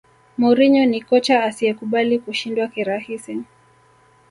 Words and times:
mourinho 0.41 0.83
ni 0.85 0.99
kocha 1.07 1.35
asiyekubali 1.47 2.15
kushindwa 2.23 2.65
kirahisi 2.73 3.33